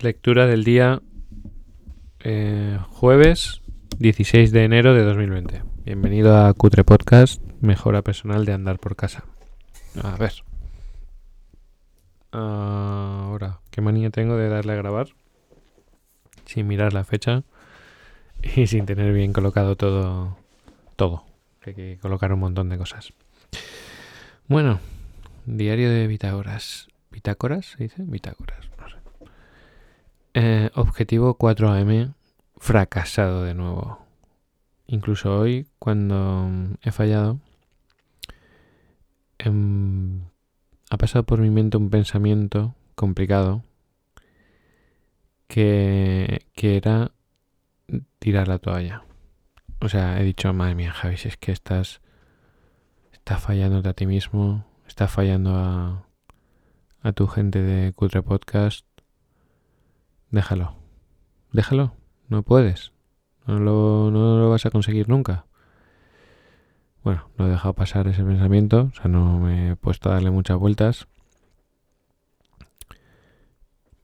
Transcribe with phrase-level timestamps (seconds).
[0.00, 1.02] Lectura del día
[2.20, 3.60] eh, jueves
[3.98, 5.62] 16 de enero de 2020.
[5.84, 9.24] Bienvenido a Cutre Podcast, mejora personal de andar por casa.
[10.02, 10.32] A ver.
[12.32, 15.08] Ahora, ¿qué manía tengo de darle a grabar?
[16.46, 17.42] Sin mirar la fecha
[18.42, 20.38] y sin tener bien colocado todo.
[20.96, 21.24] Todo.
[21.66, 23.12] Hay que colocar un montón de cosas.
[24.48, 24.80] Bueno,
[25.44, 26.88] diario de Bitágoras.
[27.10, 28.02] ¿Bitácoras se dice?
[28.02, 28.69] Bitácoras.
[30.32, 32.14] Eh, objetivo 4am,
[32.56, 33.98] fracasado de nuevo.
[34.86, 36.48] Incluso hoy, cuando
[36.82, 37.40] he fallado,
[39.38, 40.22] em,
[40.90, 43.64] ha pasado por mi mente un pensamiento complicado
[45.48, 47.12] que, que era
[48.18, 49.04] tirar la toalla.
[49.80, 52.00] O sea, he dicho, madre mía, Javi, si es que estás,
[53.12, 56.06] estás fallándote a ti mismo, estás fallando a,
[57.02, 58.86] a tu gente de Cutre Podcast,
[60.30, 60.76] déjalo.
[61.52, 61.94] Déjalo.
[62.28, 62.92] No puedes.
[63.46, 65.46] No lo, no lo vas a conseguir nunca.
[67.02, 70.30] Bueno, no he dejado pasar ese pensamiento, o sea, no me he puesto a darle
[70.30, 71.08] muchas vueltas.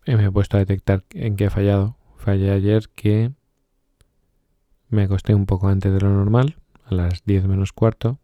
[0.07, 1.97] Me he puesto a detectar en qué he fallado.
[2.17, 3.33] Fallé ayer que
[4.89, 8.19] me acosté un poco antes de lo normal, a las 10 menos cuarto.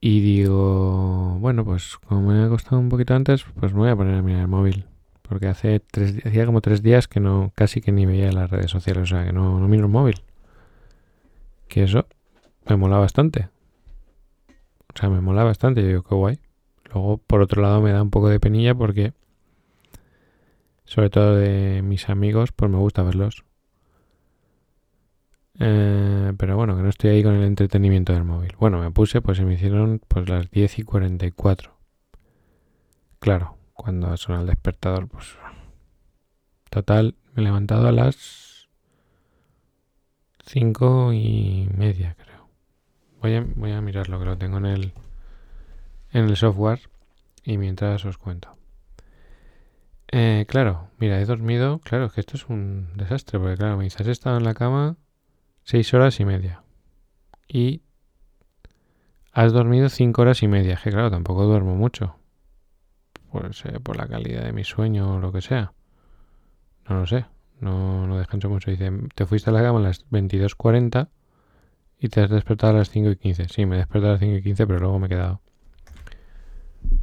[0.00, 3.96] Y digo, bueno, pues como me he acostado un poquito antes, pues me voy a
[3.96, 4.86] poner a mirar el móvil.
[5.28, 8.70] Porque hace tres, hacía como tres días que no, casi que ni veía las redes
[8.70, 10.22] sociales, o sea que no, no miro el móvil.
[11.68, 12.06] Que eso
[12.68, 13.48] me mola bastante.
[14.94, 16.40] O sea, me mola bastante, yo digo, qué guay.
[16.92, 19.12] Luego, por otro lado, me da un poco de penilla porque,
[20.84, 23.44] sobre todo de mis amigos, pues me gusta verlos.
[25.58, 28.54] Eh, pero bueno, que no estoy ahí con el entretenimiento del móvil.
[28.58, 31.72] Bueno, me puse, pues se me hicieron pues las 10 y 44.
[33.18, 35.36] Claro, cuando suena el despertador, pues...
[36.70, 38.68] Total, me he levantado a las
[40.46, 42.48] 5 y media, creo.
[43.20, 44.92] Voy a, voy a mirarlo, que lo tengo en el,
[46.12, 46.80] en el software.
[47.44, 48.56] Y mientras os cuento.
[50.08, 51.78] Eh, claro, mira, he dormido.
[51.80, 54.54] Claro, es que esto es un desastre, porque claro, me dices, has estado en la
[54.54, 54.96] cama
[55.64, 56.62] seis horas y media.
[57.48, 57.82] Y
[59.32, 60.80] has dormido cinco horas y media.
[60.82, 62.16] Que claro, tampoco duermo mucho.
[63.30, 65.72] Pues eh, por la calidad de mi sueño o lo que sea.
[66.88, 67.26] No lo sé.
[67.60, 68.70] No, no descanso mucho.
[68.70, 71.08] Dice, te fuiste a la cama a las 22.40
[71.98, 73.48] y te has despertado a las 5 y 15.
[73.48, 75.40] Sí, me he despertado a las 5 y 15, pero luego me he quedado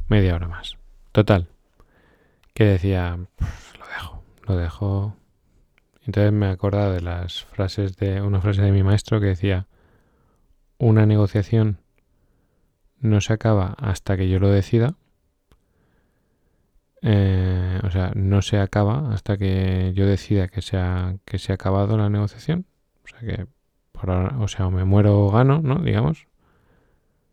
[0.08, 0.76] media hora más.
[1.12, 1.48] Total.
[2.52, 5.16] Que decía, lo dejo, lo dejo
[6.06, 9.66] entonces me he acordado de las frases de una frase de mi maestro que decía
[10.78, 11.78] una negociación
[13.00, 14.94] no se acaba hasta que yo lo decida.
[17.06, 21.52] Eh, o sea, no se acaba hasta que yo decida que se ha, que se
[21.52, 22.66] ha acabado la negociación.
[23.04, 23.46] O sea que
[23.92, 25.76] por ahora, o sea, o me muero o gano, ¿no?
[25.76, 26.26] Digamos.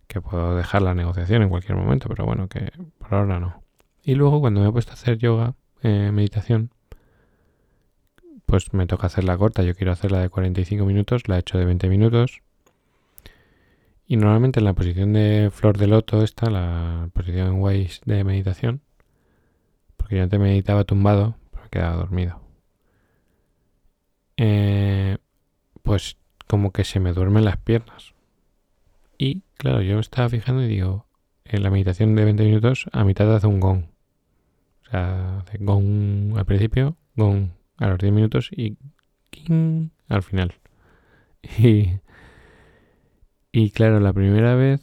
[0.08, 3.64] Que puedo dejar la negociación en cualquier momento, pero bueno, que por ahora no.
[4.04, 6.72] Y luego cuando me he puesto a hacer yoga, eh, meditación,
[8.46, 9.64] pues me toca hacerla corta.
[9.64, 12.42] Yo quiero hacerla de 45 minutos, la he hecho de 20 minutos.
[14.06, 18.82] Y normalmente en la posición de flor de loto esta, la posición guays de meditación,
[20.12, 22.42] porque yo antes meditaba tumbado, pero me quedaba dormido.
[24.36, 25.18] Eh,
[25.84, 26.18] pues
[26.48, 28.14] como que se me duermen las piernas.
[29.18, 31.06] Y claro, yo me estaba fijando y digo,
[31.46, 33.86] en la meditación de 20 minutos a mitad hace un gong.
[34.82, 38.78] O sea, hace gong al principio, gong a los 10 minutos y
[40.10, 40.56] al final.
[41.58, 42.02] Y,
[43.54, 44.82] y claro, la primera vez,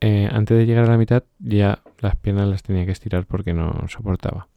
[0.00, 3.52] eh, antes de llegar a la mitad, ya las piernas las tenía que estirar porque
[3.52, 4.48] no soportaba.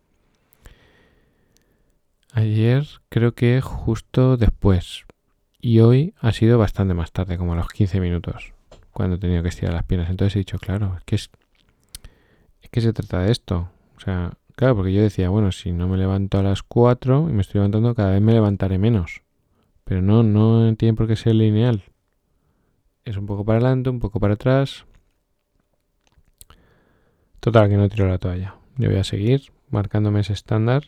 [2.33, 5.05] Ayer creo que justo después.
[5.59, 8.53] Y hoy ha sido bastante más tarde, como a los 15 minutos,
[8.91, 10.09] cuando he tenido que estirar las piernas.
[10.09, 11.29] Entonces he dicho, claro, es que es,
[12.69, 13.69] que se trata de esto.
[13.95, 17.31] O sea, Claro, porque yo decía, bueno, si no me levanto a las 4 y
[17.31, 19.21] me estoy levantando, cada vez me levantaré menos.
[19.83, 21.83] Pero no, no tiene por qué ser lineal.
[23.05, 24.87] Es un poco para adelante, un poco para atrás.
[27.47, 28.55] Total, que no tiro la toalla.
[28.75, 30.83] Yo voy a seguir marcándome ese estándar.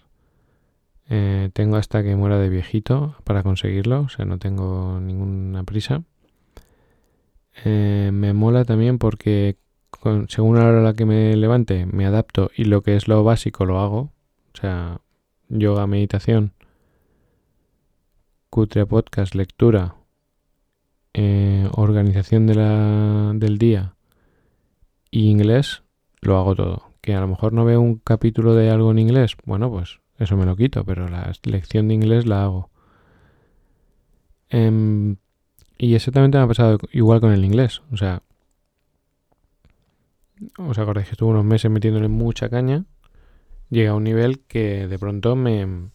[1.10, 6.04] Eh, tengo hasta que muera de viejito para conseguirlo, o sea, no tengo ninguna prisa.
[7.64, 9.56] Eh, me mola también porque
[10.28, 13.24] según la hora a la que me levante, me adapto y lo que es lo
[13.24, 14.12] básico lo hago.
[14.54, 15.00] O sea,
[15.48, 16.52] yoga, meditación,
[18.50, 19.96] cutre podcast, lectura,
[21.14, 23.96] eh, organización de la, del día
[25.10, 25.84] y inglés,
[26.21, 26.83] lo hago todo.
[27.01, 30.36] que a lo mejor no veo un capítulo de algo en inglés, bueno, pues eso
[30.36, 32.69] me lo quito, pero la lección de inglés la hago.
[34.50, 35.16] Em,
[35.77, 37.81] y exactamente me ha pasado igual con el inglés.
[37.92, 38.21] O sea,
[40.57, 42.86] os acordáis que estuve unos meses metiéndole mucha caña.
[43.69, 45.89] Llega a un nivel que de pronto me...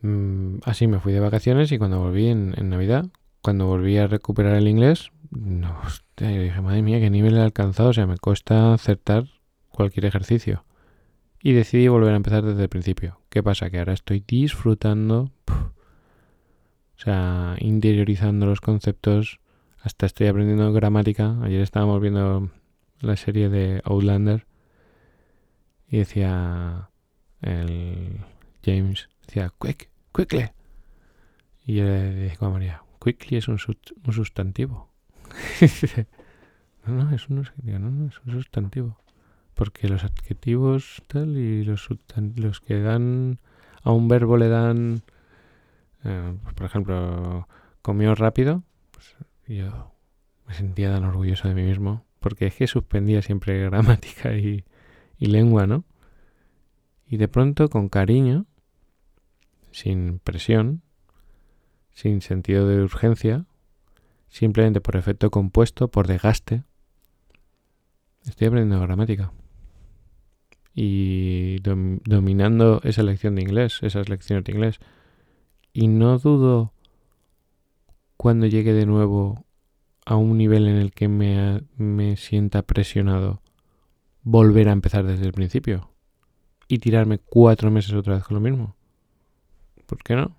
[0.00, 3.06] Mm, así me fui de vacaciones y cuando volví en, Navidad,
[3.42, 5.76] cuando volví a recuperar el inglés, no,
[6.16, 7.90] yo dije, madre mía, qué nivel he alcanzado.
[7.90, 9.24] O sea, me cuesta acertar
[9.70, 10.64] cualquier ejercicio.
[11.42, 13.20] Y decidí volver a empezar desde el principio.
[13.28, 13.70] ¿Qué pasa?
[13.70, 15.32] Que ahora estoy disfrutando
[17.02, 19.40] o sea, interiorizando los conceptos.
[19.80, 21.36] Hasta estoy aprendiendo gramática.
[21.42, 22.50] Ayer estábamos viendo
[23.00, 24.46] la serie de Outlander.
[25.88, 26.90] Y decía
[27.40, 28.20] el
[28.64, 30.50] James, decía, quick, quickly.
[31.66, 34.91] Y yo le dije a María, quickly es un, sustantivo.
[36.86, 38.98] no, no, es un, no, no, es un sustantivo.
[39.54, 41.88] Porque los adjetivos tal y los,
[42.36, 43.38] los que dan
[43.82, 45.02] a un verbo le dan
[46.04, 47.48] eh, pues, por ejemplo,
[47.80, 49.92] comió rápido, pues yo
[50.46, 54.64] me sentía tan orgulloso de mí mismo, porque es que suspendía siempre gramática y,
[55.18, 55.84] y lengua, ¿no?
[57.06, 58.46] Y de pronto, con cariño,
[59.70, 60.82] sin presión,
[61.90, 63.44] sin sentido de urgencia,
[64.32, 66.64] simplemente por efecto compuesto, por desgaste,
[68.24, 69.30] estoy aprendiendo gramática.
[70.74, 74.80] Y dominando esa lección de inglés, esas lecciones de inglés.
[75.74, 76.72] Y no dudo
[78.16, 79.44] cuando llegue de nuevo
[80.06, 83.42] a un nivel en el que me, me sienta presionado
[84.22, 85.90] volver a empezar desde el principio
[86.68, 88.76] y tirarme cuatro meses otra vez con lo mismo.
[89.84, 90.34] ¿Por qué no?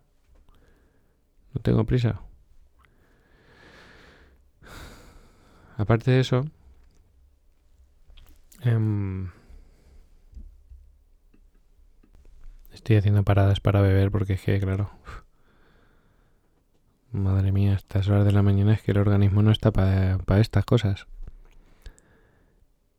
[1.53, 2.23] No tengo prisa.
[5.77, 6.45] Aparte de eso,
[8.61, 9.29] em,
[12.71, 14.91] estoy haciendo paradas para beber porque es que, claro,
[17.13, 20.65] Madre mía, estas horas de la mañana es que el organismo no está para estas
[20.65, 21.05] cosas.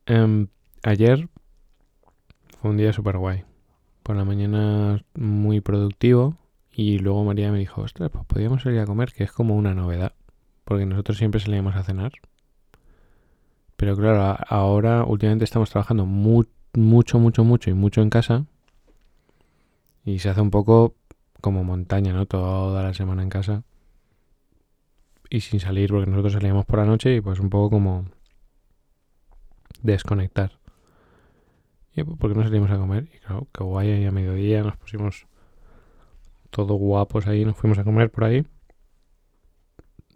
[0.05, 0.47] Em,
[0.83, 1.27] ayer
[2.61, 3.43] fue un día súper guay.
[4.03, 6.37] Por la mañana muy productivo
[6.71, 9.73] y luego María me dijo, ostras, pues podríamos salir a comer, que es como una
[9.73, 10.13] novedad.
[10.63, 12.13] Porque nosotros siempre salíamos a cenar.
[13.75, 18.45] Pero claro, ahora últimamente estamos trabajando mucho, mucho, mucho y mucho en casa.
[20.05, 20.95] Y se hace un poco
[21.41, 22.25] como montaña, ¿no?
[22.25, 23.63] Toda la semana en casa
[25.29, 28.05] y sin salir, porque nosotros salíamos por la noche y pues un poco como
[29.81, 30.59] desconectar.
[31.95, 33.09] Y pues, ¿por qué no salimos a comer?
[33.13, 35.27] Y claro, que guay, ahí a mediodía nos pusimos
[36.49, 38.45] todos guapos ahí, nos fuimos a comer por ahí.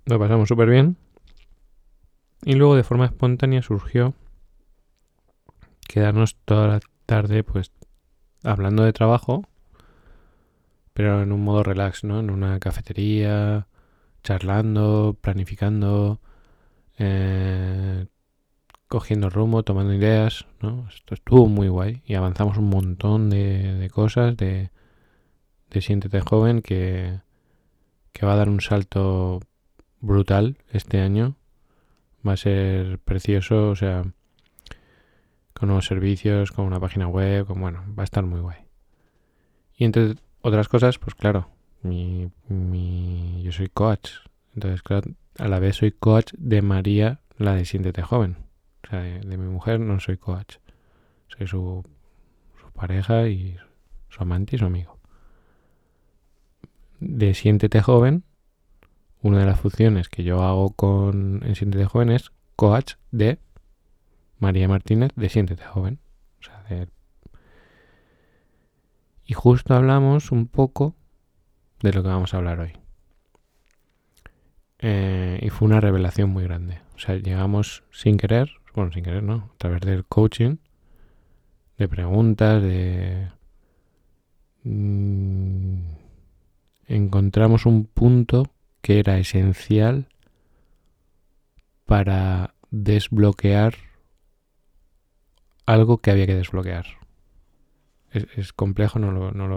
[0.06, 0.98] Lo pasamos súper bien.
[2.44, 4.14] Y luego de forma espontánea surgió
[5.88, 7.72] quedarnos toda la tarde pues
[8.44, 9.44] hablando de trabajo,
[10.94, 12.20] pero en un modo relax, ¿no?
[12.20, 13.68] En una cafetería,
[14.24, 16.20] charlando, planificando,
[16.98, 18.06] eh,
[18.88, 20.88] cogiendo rumbo, tomando ideas, ¿no?
[20.90, 24.72] Esto estuvo muy guay y avanzamos un montón de, cosas, de,
[25.70, 27.20] de Siéntete Joven, que,
[28.12, 29.42] que va a dar un salto
[30.02, 31.36] brutal este año.
[32.28, 34.04] Va a ser precioso, o sea,
[35.54, 38.60] con nuevos servicios, con una página web, con, bueno, va a estar muy guay.
[39.76, 41.50] Y entre otras cosas, pues claro,
[41.82, 44.12] mi, mi, yo soy coach.
[44.54, 48.38] Entonces, claro, a la vez soy coach de María, la de Siéntete Joven.
[48.84, 50.58] O sea, de, mi mujer no soy coach.
[51.28, 51.86] Soy su,
[52.60, 53.58] su pareja y
[54.10, 55.00] su amante y su amigo.
[57.00, 58.24] De Siéntete Joven,
[59.22, 63.40] una de las funciones que yo hago con en Siéntete Joven es coach de
[64.38, 66.00] María Martínez de Siéntete Joven.
[66.40, 66.88] O sea, de...
[69.26, 70.96] Y justo hablamos un poco
[71.82, 72.74] de lo que vamos a hablar hoy.
[74.80, 76.80] Eh, y fue una revelación muy grande.
[76.96, 79.52] O sea, llegamos sin querer, bueno, sin querer, ¿no?
[79.54, 80.58] A través del coaching,
[81.78, 83.30] de preguntas, de...
[84.64, 85.80] Mm,
[86.88, 90.08] encontramos un punto que era esencial
[91.86, 93.76] para desbloquear
[95.66, 96.86] algo que había que desbloquear.
[98.12, 99.48] Es, complejo, no lo, no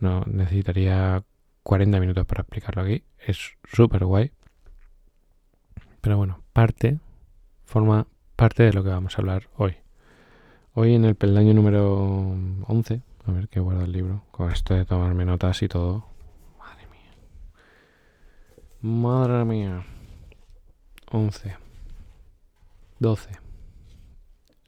[0.00, 1.22] lo, necesitaría
[1.62, 3.04] 40 minutos para explicarlo aquí.
[3.18, 4.32] Es súper guay.
[6.00, 6.98] Pero bueno, parte,
[7.64, 8.06] forma
[8.36, 9.76] parte de lo que vamos a hablar hoy.
[10.74, 14.84] Hoy en el peldaño número 11, a ver qué guarda el libro, con esto de
[14.84, 16.13] tomarme notas y todo.
[18.84, 19.70] Madre mía.
[19.70, 19.84] Madre mía.
[21.10, 21.56] 11.
[22.98, 23.30] 12.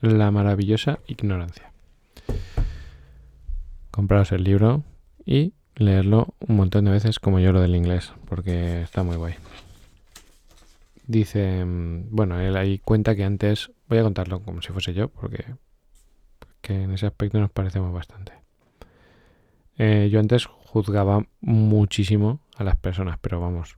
[0.01, 1.71] La maravillosa ignorancia.
[3.91, 4.85] Compraros el libro
[5.27, 9.35] y leerlo un montón de veces como yo lo del inglés, porque está muy guay.
[11.07, 15.09] Dice, mm, bueno, él ahí cuenta que antes, voy a contarlo como si fuese yo,
[15.09, 15.45] porque
[16.63, 18.33] que en ese aspecto nos parecemos bastante.
[19.77, 23.77] Eh, yo antes juzgaba muchísimo a las personas, pero vamos,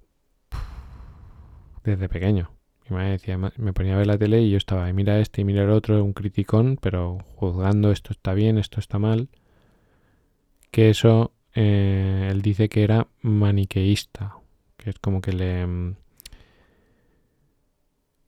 [1.88, 2.50] desde pequeño.
[2.88, 5.44] Mi madre decía, me ponía a ver la tele y yo estaba, mira este y
[5.44, 9.28] mira el otro, un criticón, pero juzgando esto está bien, esto está mal.
[10.70, 14.36] Que eso, eh, él dice que era maniqueísta,
[14.76, 15.96] que es como que le mm,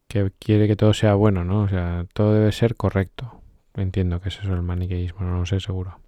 [0.09, 1.63] que quiere que todo sea bueno, ¿no?
[1.63, 3.41] O sea, todo debe ser correcto.
[3.75, 6.01] Entiendo que es eso el maniqueísmo, no lo sé seguro.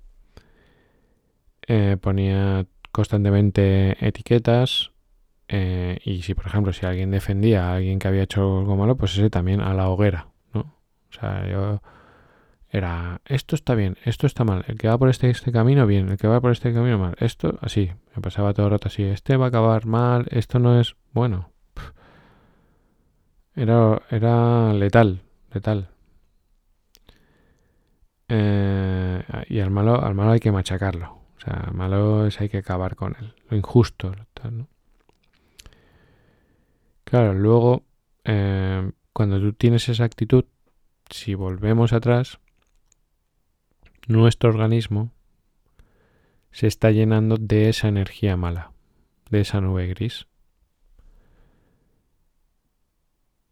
[1.68, 4.91] Eh, ponía constantemente etiquetas
[5.48, 8.96] eh, y si, por ejemplo, si alguien defendía a alguien que había hecho algo malo,
[8.96, 10.60] pues ese también a la hoguera, ¿no?
[11.10, 11.82] O sea, yo
[12.70, 16.08] era, esto está bien, esto está mal, el que va por este, este camino bien,
[16.08, 19.02] el que va por este camino mal, esto así, me pasaba todo el rato así,
[19.04, 21.52] este va a acabar mal, esto no es bueno,
[23.54, 25.22] era, era letal,
[25.52, 25.88] letal.
[28.28, 31.18] Eh, y al malo, al malo hay que machacarlo.
[31.36, 33.34] O sea, al malo es hay que acabar con él.
[33.50, 34.12] Lo injusto.
[37.12, 37.84] Claro, luego,
[38.24, 40.46] eh, cuando tú tienes esa actitud,
[41.10, 42.40] si volvemos atrás,
[44.08, 45.12] nuestro organismo
[46.52, 48.72] se está llenando de esa energía mala,
[49.28, 50.26] de esa nube gris.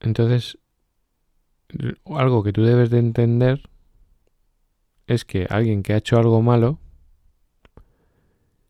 [0.01, 0.57] Entonces,
[2.07, 3.69] algo que tú debes de entender
[5.07, 6.79] es que alguien que ha hecho algo malo,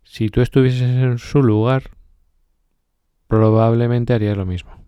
[0.02, 1.92] si tú estuvieses en su lugar,
[3.28, 4.80] probablemente harías lo mismo.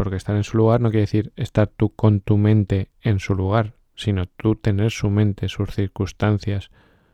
[0.00, 3.34] Porque estar en su lugar no quiere decir estar tú con tu mente en su
[3.34, 6.70] lugar, sino tú tener su mente, sus circunstancias,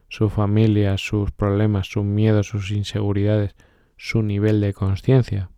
[0.09, 3.57] su familia, sus problemas, sus miedos, sus inseguridades,
[3.97, 5.51] su nivel de conciencia.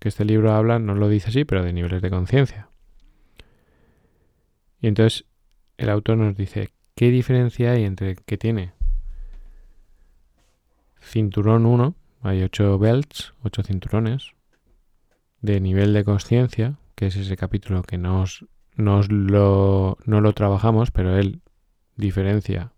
[0.00, 2.68] Que este libro habla, no lo dice así, pero de niveles de conciencia.
[4.80, 5.24] Y entonces
[5.76, 8.72] el autor nos dice, ¿qué diferencia hay entre que tiene
[11.00, 14.34] cinturón 1, hay 8 belts, 8 cinturones,
[15.42, 18.44] de nivel de conciencia, que es ese capítulo que nos,
[18.76, 21.40] lo, no lo trabajamos, pero él
[21.96, 22.72] diferencia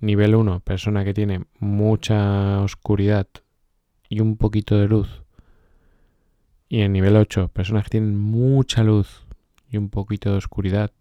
[0.00, 3.26] nivel 1, persona que tiene mucha oscuridad
[4.08, 5.22] y un poquito de luz,
[6.68, 9.24] y en nivel 8, personas que tienen mucha luz
[9.70, 10.92] y un poquito de oscuridad.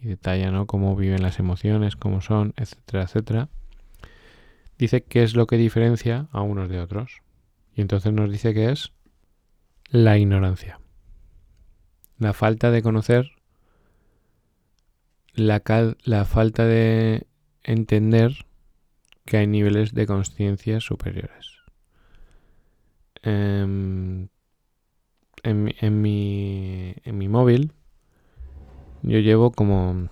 [0.00, 0.66] Y detalla, ¿no?
[0.66, 3.48] Cómo viven las emociones, cómo son, etcétera, etcétera.
[4.78, 7.20] Dice qué es lo que diferencia a unos de otros.
[7.74, 8.92] Y entonces nos dice que es
[9.90, 10.80] la ignorancia.
[12.18, 13.30] La falta de conocer,
[15.34, 15.62] la,
[16.04, 17.26] la falta de
[17.62, 18.46] entender
[19.24, 21.58] que hay niveles de conciencia superiores.
[23.22, 24.28] Eh,
[25.42, 27.72] en, en, mi, en mi móvil
[29.02, 30.08] yo llevo como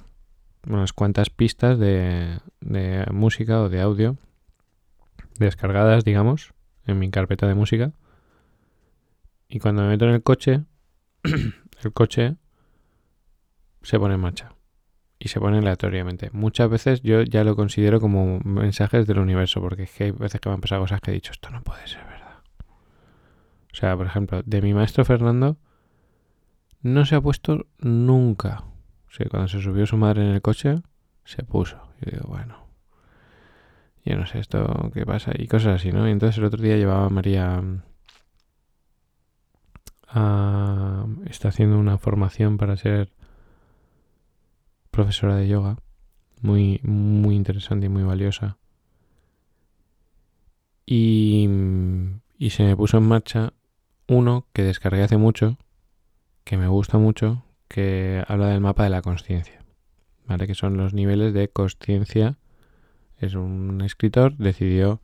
[0.67, 4.17] unas cuantas pistas de, de música o de audio
[5.39, 6.55] descargadas, digamos,
[6.87, 7.93] en mi carpeta de música.
[9.49, 10.65] Y cuando me meto en el coche,
[11.23, 12.37] el coche
[13.83, 14.53] se pone en marcha.
[15.19, 16.31] Y se pone aleatoriamente.
[16.33, 20.55] Muchas veces yo ya lo considero como mensajes del universo, porque hay veces que me
[20.55, 22.43] han pasado cosas que he dicho, esto no puede ser verdad.
[23.73, 25.59] O sea, por ejemplo, de mi maestro Fernando
[26.83, 28.65] no se ha puesto nunca.
[29.09, 30.77] O sea, cuando se subió su madre en el coche,
[31.25, 31.79] se puso.
[32.01, 32.67] Y digo, bueno,
[34.05, 36.07] yo no sé esto qué pasa y cosas así, ¿no?
[36.09, 37.63] Y entonces el otro día llevaba a María
[40.17, 43.13] a, está haciendo una formación para ser
[44.91, 45.77] profesora de yoga
[46.41, 48.57] muy muy interesante y muy valiosa
[50.87, 51.49] y,
[52.39, 53.53] y se me puso en marcha
[54.09, 55.59] uno que descargué hace mucho,
[56.45, 59.65] que me gusta mucho, que habla del mapa de la consciencia,
[60.27, 60.47] ¿vale?
[60.47, 62.39] Que son los niveles de consciencia.
[63.19, 65.01] Es un escritor, decidió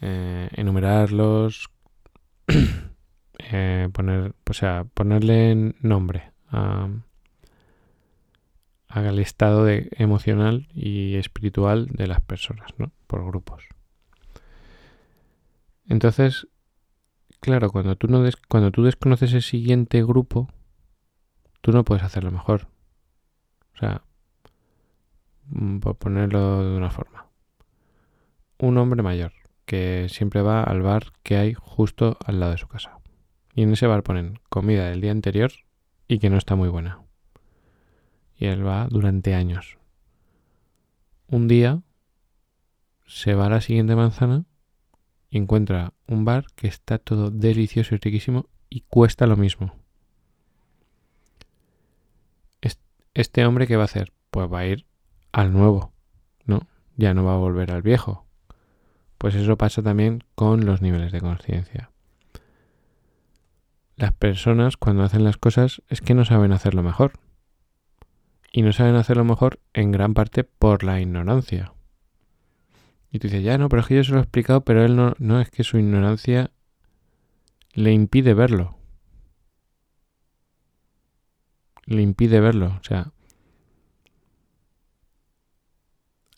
[0.00, 1.70] eh, enumerarlos,
[3.52, 6.88] eh, poner, o sea, ponerle nombre a,
[8.88, 12.92] al estado emocional y espiritual de las personas, ¿no?
[13.06, 13.64] Por grupos.
[15.86, 16.46] Entonces,
[17.40, 20.48] Claro, cuando tú, no des, cuando tú desconoces el siguiente grupo,
[21.62, 22.68] tú no puedes hacerlo mejor.
[23.74, 24.02] O sea,
[25.46, 27.26] mm, por ponerlo de una forma.
[28.58, 29.32] Un hombre mayor
[29.64, 32.99] que siempre va al bar que hay justo al lado de su casa.
[33.54, 35.52] Y en ese bar ponen comida del día anterior
[36.08, 37.00] y que no está muy buena.
[38.36, 39.78] Y él va durante años.
[41.28, 41.82] Un día
[43.06, 44.44] se va a la siguiente manzana
[45.30, 49.74] y encuentra un bar que está todo delicioso y riquísimo y cuesta lo mismo.
[53.14, 54.12] Este hombre, ¿qué va a hacer?
[54.30, 54.86] Pues va a ir
[55.32, 55.92] al nuevo,
[56.44, 56.68] ¿no?
[56.96, 58.24] Ya no va a volver al viejo.
[59.18, 61.90] Pues eso pasa también con los niveles de conciencia.
[64.00, 67.12] Las personas cuando hacen las cosas es que no saben hacerlo mejor.
[68.50, 71.74] Y no saben hacerlo mejor en gran parte por la ignorancia.
[73.12, 74.96] Y tú dices, ya no, pero es que yo se lo he explicado, pero él
[74.96, 76.50] no, no es que su ignorancia
[77.74, 78.78] le impide verlo.
[81.84, 82.78] Le impide verlo.
[82.80, 83.12] O sea,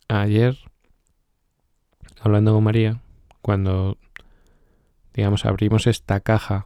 [0.08, 0.58] ayer,
[2.20, 3.00] hablando con María,
[3.40, 3.98] cuando,
[5.14, 6.64] digamos, abrimos esta caja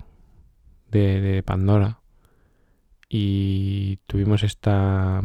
[0.97, 2.00] de, Pandora
[3.09, 5.23] y tuvimos esta,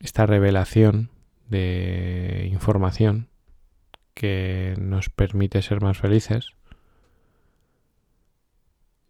[0.00, 1.10] esta revelación
[1.48, 3.28] de información
[4.14, 6.50] que nos permite ser más felices.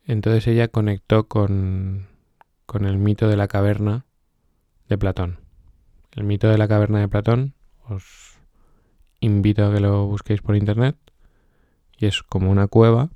[0.04, 2.08] Entonces ella conectó con,
[2.66, 4.06] con el mito de la caverna
[4.88, 5.38] de Platón.
[6.12, 7.54] El mito de la caverna de Platón
[7.88, 8.38] os
[9.20, 10.96] invito a que lo busquéis por internet
[11.96, 13.10] y es como una cueva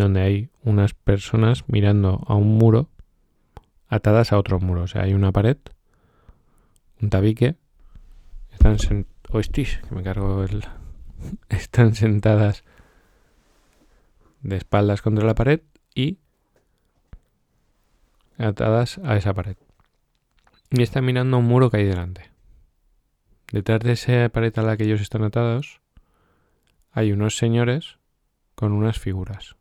[0.00, 2.88] donde hay unas personas mirando a un muro
[3.88, 4.82] atadas a otro muro.
[4.82, 5.56] O sea, hay una pared
[7.00, 7.56] un tabique.
[8.52, 10.64] Están que me cargo el...
[11.48, 12.64] Están sentadas
[14.42, 15.60] de espaldas contra la pared
[15.94, 16.18] y
[18.38, 19.56] atadas a esa pared.
[20.70, 22.30] Y están mirando un muro que hay delante.
[23.52, 25.80] Detrás de esa pared a la que ellos están atados
[26.92, 27.98] hay unos señores
[28.54, 29.56] con unas figuras,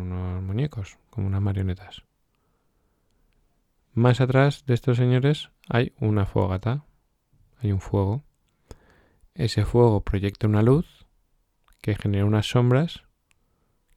[0.00, 2.02] unos muñecos, como unas marionetas.
[3.94, 6.84] Más atrás de estos señores hay una fogata,
[7.60, 8.24] hay un fuego.
[9.34, 11.06] Ese fuego proyecta una luz
[11.80, 13.02] que genera unas sombras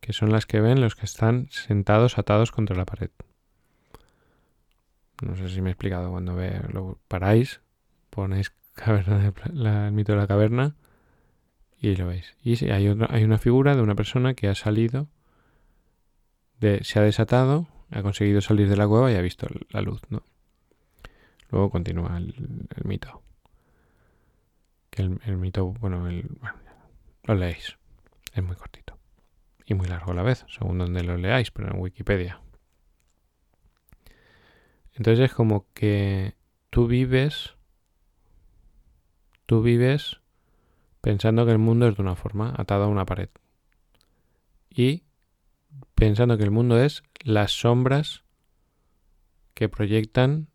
[0.05, 3.09] que son las que ven los que están sentados atados contra la pared.
[5.23, 7.61] No sé si me he explicado cuando ve, lo paráis,
[8.11, 10.75] ponéis caverna el mito de la caverna
[11.79, 12.35] y lo veis.
[12.43, 15.07] Y hay una figura de una persona que ha salido,
[16.59, 20.23] se ha desatado ha conseguido salir de la cueva y ha visto la luz, ¿no?
[21.49, 22.33] Luego continúa el,
[22.83, 23.21] mito.
[24.89, 26.27] Que el, mito, bueno, el,
[27.23, 27.77] lo leéis.
[28.33, 28.97] Es muy cortito.
[29.65, 32.41] Y muy largo a la vez, según donde lo leáis, pero en Wikipedia.
[34.93, 36.35] Entonces es como que
[36.69, 37.55] tú vives,
[39.45, 40.19] tú vives
[41.01, 43.29] pensando que el mundo es de una forma, atado a una pared.
[44.69, 45.04] Y
[45.95, 48.23] pensando que el mundo es las sombras
[49.53, 50.49] que proyectan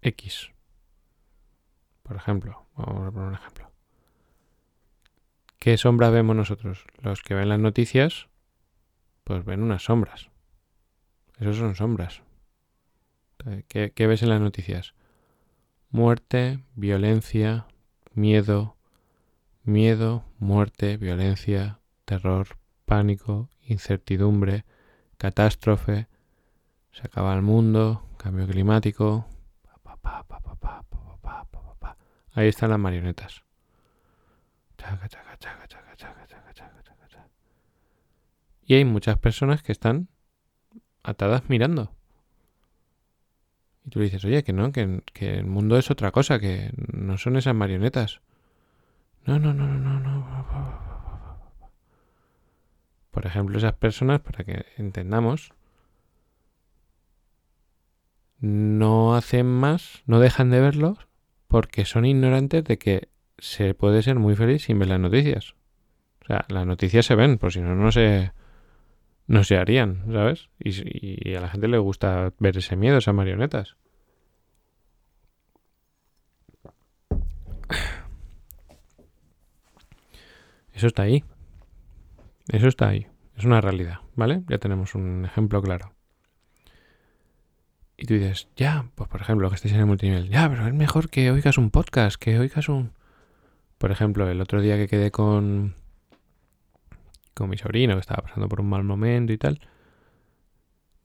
[0.00, 0.52] X.
[2.02, 3.70] Por ejemplo, vamos a poner un ejemplo.
[5.58, 6.84] ¿Qué sombras vemos nosotros?
[6.98, 8.28] Los que ven las noticias,
[9.24, 10.30] pues ven unas sombras.
[11.38, 12.22] Esos son sombras.
[13.68, 14.94] ¿Qué, qué ves en las noticias?
[15.90, 17.66] Muerte, violencia,
[18.12, 18.76] miedo,
[19.62, 24.64] miedo, muerte, violencia, terror, pánico, incertidumbre,
[25.16, 26.06] catástrofe,
[26.92, 29.26] se acaba el mundo, cambio climático.
[32.34, 33.44] Ahí están las marionetas.
[38.66, 40.08] Y hay muchas personas que están
[41.02, 41.92] atadas mirando.
[43.84, 47.18] Y tú dices, oye, que no, que, que, el mundo es otra cosa, que no
[47.18, 48.20] son esas marionetas.
[49.26, 50.93] No, no, no, no, no, no.
[53.14, 55.52] Por ejemplo, esas personas, para que entendamos,
[58.40, 60.98] no hacen más, no dejan de verlos
[61.46, 65.54] porque son ignorantes de que se puede ser muy feliz sin ver las noticias.
[66.22, 68.32] O sea, las noticias se ven, por si no, no se,
[69.28, 70.50] no se harían, ¿sabes?
[70.58, 73.76] Y, a la gente le gusta ver ese miedo, esas marionetas.
[80.72, 81.22] Eso está ahí.
[82.48, 83.06] Eso está ahí.
[83.36, 84.42] Es una realidad, ¿vale?
[84.48, 85.92] Ya tenemos un ejemplo claro.
[87.96, 90.74] Y tú dices, ya, pues por ejemplo, que estés en el multinivel, ya, pero es
[90.74, 92.92] mejor que oigas un podcast, que oigas un...
[93.78, 95.74] Por ejemplo, el otro día que quedé con,
[97.34, 99.60] con mi sobrino, que estaba pasando por un mal momento y tal,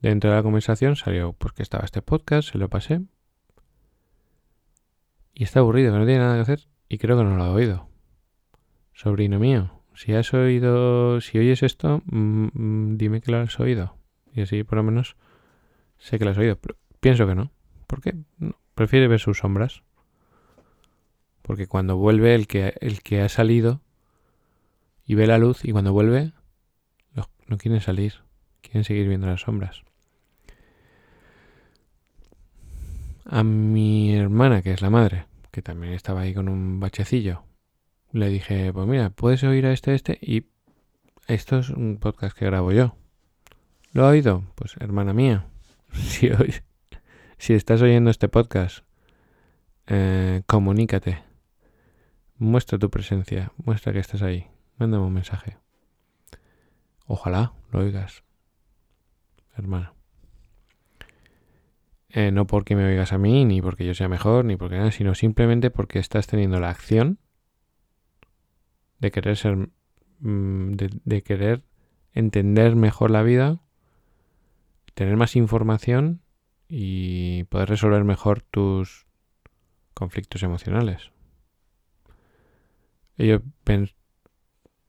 [0.00, 3.02] dentro de la conversación salió pues que estaba este podcast, se lo pasé.
[5.34, 7.50] Y está aburrido, que no tiene nada que hacer, y creo que no lo ha
[7.52, 7.88] oído.
[8.92, 13.96] Sobrino mío, si has oído, si oyes esto, mm, mm, dime que lo has oído.
[14.32, 15.16] Y así por lo menos
[15.98, 16.56] sé que lo has oído.
[16.56, 17.52] Pero pienso que no.
[17.86, 18.14] ¿Por qué?
[18.74, 19.82] Prefiere ver sus sombras.
[21.42, 23.82] Porque cuando vuelve el que, el que ha salido
[25.04, 26.32] y ve la luz y cuando vuelve
[27.46, 28.14] no quieren salir,
[28.62, 29.82] quieren seguir viendo las sombras.
[33.24, 37.42] A mi hermana, que es la madre, que también estaba ahí con un bachecillo,
[38.12, 40.46] le dije, pues mira, puedes oír a este, este y
[41.26, 42.96] esto es un podcast que grabo yo.
[43.92, 44.44] ¿Lo ha oído?
[44.54, 45.46] Pues hermana mía,
[45.92, 46.30] si,
[47.38, 48.84] si estás oyendo este podcast,
[49.86, 51.22] eh, comunícate.
[52.38, 54.46] Muestra tu presencia, muestra que estás ahí.
[54.78, 55.58] Mándame un mensaje.
[57.06, 58.24] Ojalá lo oigas,
[59.56, 59.92] hermana.
[62.08, 64.90] Eh, no porque me oigas a mí, ni porque yo sea mejor, ni porque nada,
[64.90, 67.18] sino simplemente porque estás teniendo la acción
[69.00, 69.70] de querer ser,
[70.20, 71.62] mm, de querer
[72.12, 73.60] entender mejor la vida,
[74.94, 76.20] tener más información
[76.68, 79.06] y poder resolver mejor tus
[79.94, 81.10] conflictos emocionales.
[83.16, 83.90] Ellos ven,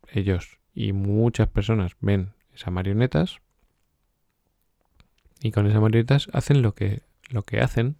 [0.07, 3.41] ellos y muchas personas ven esas marionetas
[5.41, 7.97] y con esas marionetas hacen lo que, lo que hacen.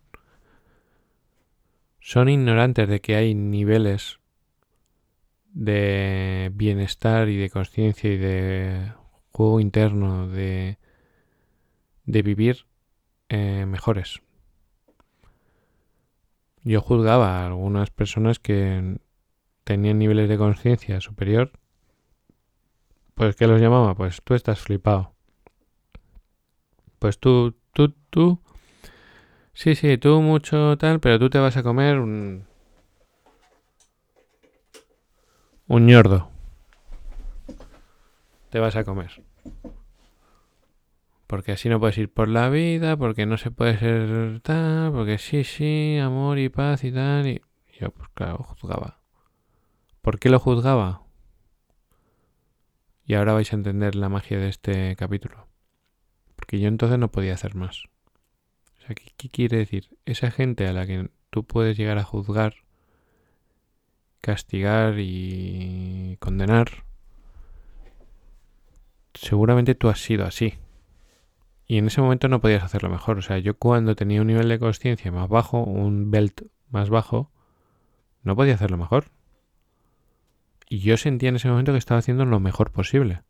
[2.00, 4.21] Son ignorantes de que hay niveles
[5.54, 8.94] de bienestar y de conciencia y de
[9.32, 10.78] juego interno de,
[12.06, 12.66] de vivir
[13.30, 14.22] eh, mejores.
[16.64, 19.00] Yo juzgaba a algunas personas que
[19.64, 21.52] tenían niveles de conciencia superior,
[23.16, 23.96] pues ¿qué los llamaba?
[23.96, 25.14] Pues tú estás flipado.
[27.00, 28.40] Pues tú, tú, tú.
[29.54, 32.46] Sí, sí, tú mucho tal, pero tú te vas a comer un...
[35.72, 36.30] Un ñordo.
[38.50, 39.24] Te vas a comer.
[41.28, 45.18] Porque así no puedes ir por la vida, porque no se puede ser tal, porque
[45.18, 47.26] sí, sí, amor y paz y tal.
[47.26, 47.42] Y
[47.80, 49.00] yo, pues claro, juzgaba.
[50.02, 51.04] ¿Por qué lo juzgaba?
[53.06, 55.48] Y ahora vais a entender la magia de este capítulo.
[56.36, 57.86] Porque yo entonces no podía hacer más.
[58.78, 59.98] O sea, ¿qué, quiere decir?
[60.04, 62.56] Esa gente a la que tú puedes llegar a juzgar,
[64.22, 66.86] castigar y condenar,
[69.14, 70.56] seguramente tú has sido así.
[71.68, 73.18] Y en ese momento no podías hacerlo mejor.
[73.18, 77.32] O sea, yo cuando tenía un nivel de conciencia más bajo, un belt más bajo,
[78.24, 79.06] no podía hacerlo mejor.
[80.70, 83.24] Y yo sentía en ese momento que estaba haciendo lo mejor posible.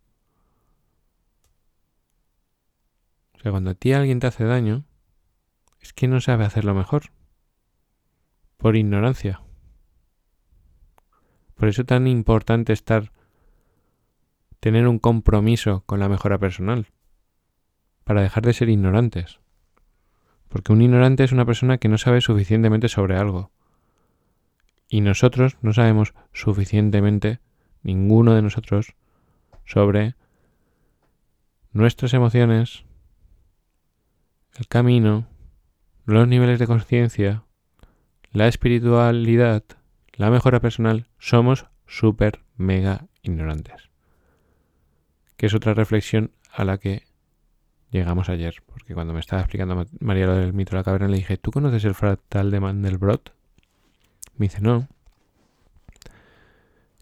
[3.34, 4.86] O sea, cuando a ti alguien te hace daño,
[5.80, 7.12] es que no sabe hacerlo mejor.
[8.58, 9.42] Por ignorancia.
[11.62, 13.12] Por eso tan importante estar
[14.60, 16.88] tener un compromiso con la mejora personal.
[18.04, 19.40] Para dejar de ser ignorantes.
[20.50, 23.52] Porque un ignorante es una persona que no sabe suficientemente sobre algo
[24.90, 27.42] y nosotros no sabemos suficientemente,
[27.84, 28.96] ninguno de nosotros,
[29.64, 30.16] sobre
[31.74, 32.86] nuestras emociones,
[34.58, 35.28] el camino,
[36.06, 37.44] los niveles de conciencia,
[38.32, 39.64] la espiritualidad,
[40.22, 43.90] la mejora personal, somos súper mega ignorantes.
[45.36, 47.08] Que es otra reflexión a la que
[47.90, 51.18] llegamos ayer, porque cuando me estaba explicando María lo del mito de la caverna le
[51.18, 53.34] dije, ¿tú conoces el fractal de Mandelbrot?
[54.38, 54.88] Me dice, no.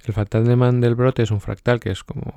[0.06, 2.32] El fractal de Mandelbrot es un fractal que es como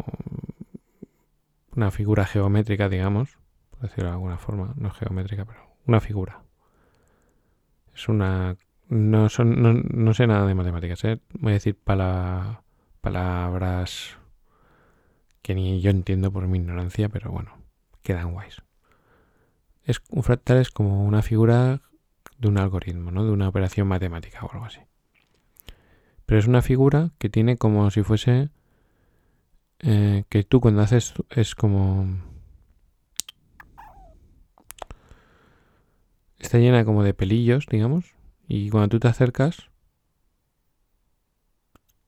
[1.76, 3.38] una figura geométrica, digamos,
[3.70, 6.42] por decirlo de alguna forma, no geométrica, pero una figura.
[7.94, 8.56] Es una...
[8.92, 11.18] No, son, no, sé nada de matemáticas, ¿eh?
[11.40, 12.62] voy a decir para,
[13.00, 14.18] palabras
[15.40, 17.56] que ni yo entiendo por mi ignorancia, pero bueno,
[18.02, 18.60] quedan guays.
[19.84, 21.80] Es, un fractal es como una figura
[22.36, 23.24] de un algoritmo, ¿no?
[23.24, 24.80] De una operación matemática o algo así.
[26.26, 28.50] Pero es una figura que tiene como si fuese
[29.78, 32.08] eh, que tú cuando haces es como
[36.38, 38.14] está llena como de pelillos, digamos,
[38.54, 39.70] y cuando tú te acercas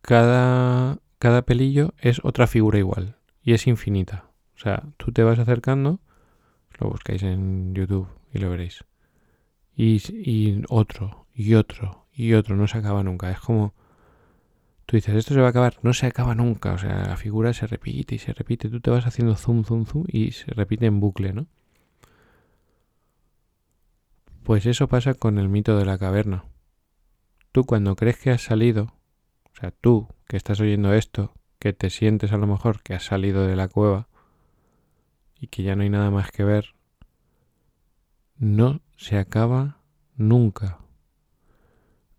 [0.02, 4.30] cada cada pelillo es otra figura igual y es infinita.
[4.54, 6.00] O sea, tú te vas acercando,
[6.78, 8.84] lo buscáis en YouTube y lo veréis.
[9.74, 13.30] Y, y otro, y otro, y otro, no se acaba nunca.
[13.30, 13.74] Es como
[14.86, 17.54] Tú dices, esto se va a acabar, no se acaba nunca, o sea, la figura
[17.54, 20.84] se repite y se repite, tú te vas haciendo zoom, zoom, zoom y se repite
[20.84, 21.46] en bucle, ¿no?
[24.44, 26.44] Pues eso pasa con el mito de la caverna.
[27.50, 28.92] Tú cuando crees que has salido,
[29.50, 33.04] o sea, tú que estás oyendo esto, que te sientes a lo mejor que has
[33.04, 34.06] salido de la cueva
[35.34, 36.74] y que ya no hay nada más que ver,
[38.36, 39.78] no se acaba
[40.14, 40.78] nunca.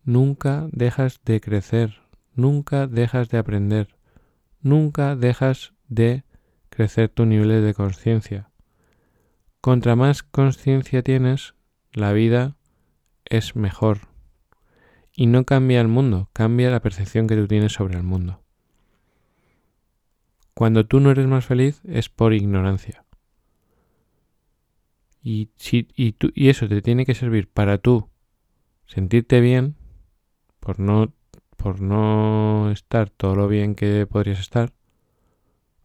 [0.03, 2.01] Nunca dejas de crecer,
[2.33, 3.95] nunca dejas de aprender,
[4.61, 6.23] nunca dejas de
[6.69, 8.49] crecer tu nivel de conciencia.
[9.61, 11.55] Contra más conciencia tienes,
[11.95, 12.55] la vida
[13.23, 14.01] es mejor.
[15.13, 18.41] Y no cambia el mundo, cambia la percepción que tú tienes sobre el mundo.
[20.53, 23.05] Cuando tú no eres más feliz es por ignorancia.
[25.23, 28.10] Y, si, y, y eso te tiene que servir para tú
[28.86, 29.75] sentirte bien,
[30.60, 31.13] por no,
[31.58, 34.73] por no estar todo lo bien que podrías estar,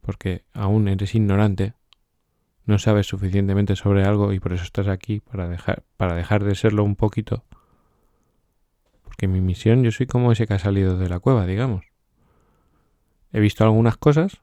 [0.00, 1.74] porque aún eres ignorante,
[2.66, 6.54] no sabes suficientemente sobre algo y por eso estás aquí, para dejar, para dejar de
[6.54, 7.44] serlo un poquito.
[9.02, 11.86] Porque mi misión, yo soy como ese que ha salido de la cueva, digamos.
[13.32, 14.42] He visto algunas cosas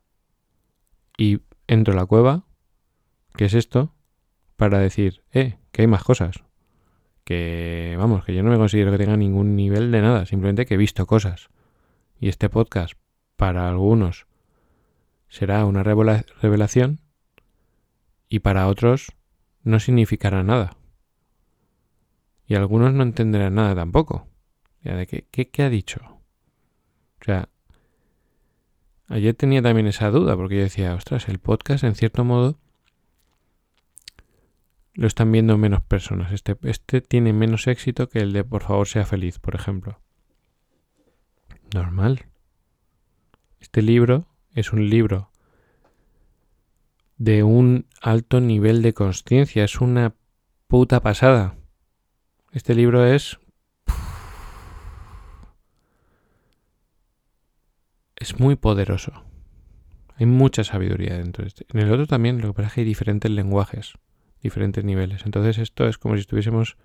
[1.17, 2.43] y entro a la cueva,
[3.35, 3.93] que es esto,
[4.55, 6.43] para decir, eh, que hay más cosas.
[7.23, 10.75] Que, vamos, que yo no me considero que tenga ningún nivel de nada, simplemente que
[10.75, 11.49] he visto cosas.
[12.19, 12.93] Y este podcast,
[13.35, 14.27] para algunos,
[15.27, 17.01] será una revelación
[18.29, 19.11] y para otros
[19.63, 20.77] no significará nada.
[22.47, 24.27] Y algunos no entenderán nada tampoco.
[24.83, 25.99] de qué, qué, qué ha dicho.
[27.21, 27.49] O sea,
[29.07, 32.57] ayer tenía también esa duda porque yo decía, ostras, el podcast en cierto modo
[34.97, 36.31] lo están viendo menos personas.
[36.31, 40.01] Este, este tiene menos éxito que el de por favor sea feliz, por ejemplo.
[41.73, 42.25] Normal.
[43.59, 45.29] Este libro es un libro
[47.17, 49.63] de un alto nivel de conciencia.
[49.63, 50.15] Es una
[50.67, 51.55] puta pasada.
[52.51, 53.39] Este libro es...
[58.15, 59.23] Es muy poderoso.
[60.15, 61.65] Hay mucha sabiduría dentro de este.
[61.69, 63.93] En el otro también, lo que pasa es que hay diferentes lenguajes
[64.41, 65.25] diferentes niveles.
[65.25, 66.77] Entonces esto es como si estuviésemos,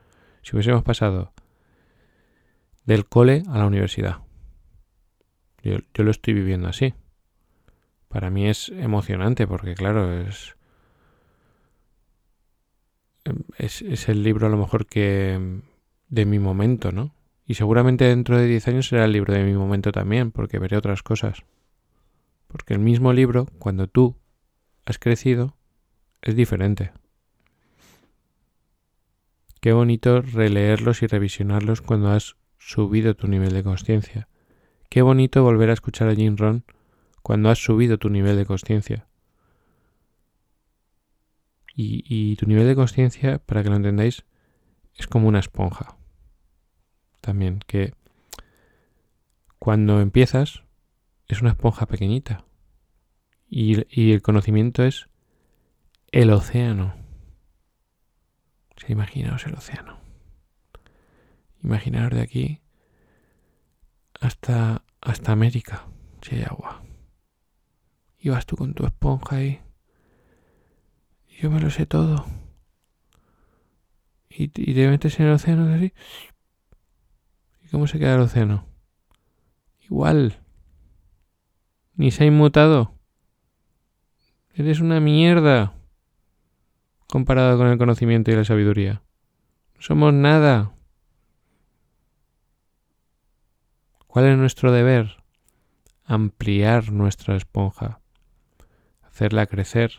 [0.43, 1.33] si hubiésemos pasado
[2.85, 4.19] del cole a la universidad.
[5.63, 6.95] Yo, lo estoy viviendo así.
[8.13, 10.55] Para mí es emocionante porque claro, es,
[13.57, 15.63] es, es el libro a lo mejor que
[16.09, 17.15] de mi momento, ¿no?
[17.47, 20.77] Y seguramente dentro de 10 años será el libro de mi momento también, porque veré
[20.77, 21.45] otras cosas.
[22.49, 24.17] Porque el mismo libro, cuando tú
[24.85, 25.57] has crecido,
[26.21, 26.93] es diferente.
[29.61, 34.29] Qué bonito releerlos y revisionarlos cuando has subido tu nivel de conciencia.
[34.91, 36.65] Qué bonito volver a escuchar a Jim Ron
[37.23, 39.07] cuando has subido tu nivel de conciencia.
[41.75, 44.25] Y, tu nivel de conciencia, para que lo entendáis,
[44.95, 45.97] es como una esponja.
[47.23, 47.95] También que
[49.59, 50.65] cuando empiezas
[51.29, 52.45] es una esponja pequeñita.
[53.49, 55.09] Y, el conocimiento es
[56.11, 57.03] el océano
[58.89, 59.99] imaginaos el océano.
[61.63, 62.61] Imaginaos de aquí
[64.21, 65.87] hasta, hasta América,
[66.21, 66.83] si hay agua.
[68.23, 69.61] Y vas tú con tu esponja ahí.
[71.41, 72.25] yo me lo sé todo.
[74.31, 75.93] Y, y te metes en el océano así.
[77.65, 78.65] ¿Y cómo se queda el océano?
[79.81, 80.41] Igual.
[81.97, 82.95] Ni se ha inmutado.
[84.55, 85.75] Eres una mierda
[87.09, 89.03] comparado con el conocimiento y la sabiduría.
[89.81, 90.77] somos nada.
[94.07, 95.25] ¿Cuál es nuestro deber?
[96.05, 98.02] Ampliar nuestra esponja,
[99.13, 99.93] hacerla crecer,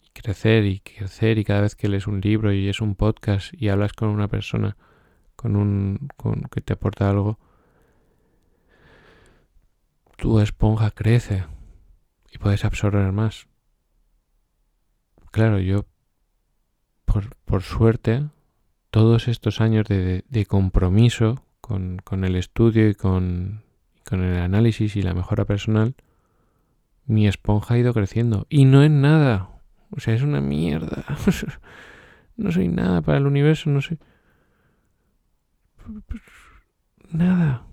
[0.00, 3.52] y crecer y crecer y cada vez que lees un libro y es un podcast
[3.52, 4.76] y hablas con una persona
[5.34, 7.40] con un con, que te aporta algo,
[10.16, 11.44] tu esponja crece
[12.30, 13.48] y puedes absorber más.
[15.32, 15.86] Claro, yo
[17.44, 18.28] por, suerte,
[18.90, 23.64] todos estos años de, compromiso con, el estudio y con,
[24.04, 25.96] con el análisis y la mejora personal,
[27.06, 28.46] mi esponja ha ido creciendo.
[28.48, 29.60] Y no es nada.
[29.90, 31.04] O sea, es una mierda.
[32.36, 33.98] no soy nada para el universo, no soy...
[37.10, 37.66] Nada.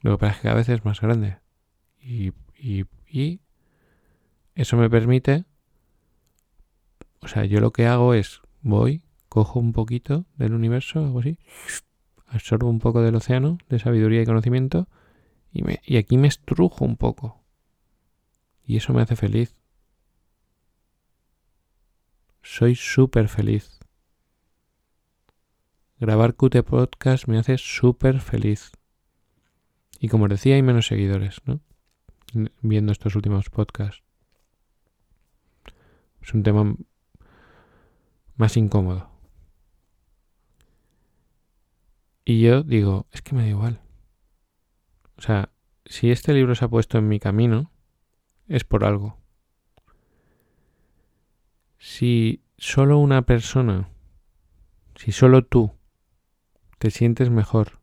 [0.00, 1.38] Lo que pasa es que cada vez es más grande.
[2.00, 3.40] Y, y, y
[4.54, 5.44] eso me permite
[7.20, 11.38] o sea, yo lo que hago es voy, cojo un poquito del universo, algo así,
[12.26, 14.88] absorbo un poco del océano de sabiduría y conocimiento
[15.52, 17.39] y, me, y aquí me estrujo un poco.
[18.70, 19.56] Y eso me hace feliz.
[22.40, 23.80] Soy súper feliz.
[25.98, 28.70] Grabar QT Podcast me hace súper feliz.
[29.98, 31.58] Y como decía, hay menos seguidores, ¿no?
[32.62, 34.04] Viendo estos últimos podcasts.
[36.22, 36.76] Es un tema
[38.36, 39.10] más incómodo.
[42.24, 43.80] Y yo digo, es que me da igual.
[45.18, 45.50] O sea,
[45.86, 47.69] si este libro se ha puesto en mi camino,
[48.50, 49.16] es por algo.
[51.78, 53.88] Si solo una persona,
[54.96, 55.72] si solo tú
[56.78, 57.80] te sientes mejor,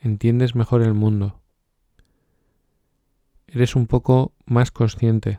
[0.00, 1.40] entiendes mejor el mundo,
[3.46, 5.38] eres un poco más consciente,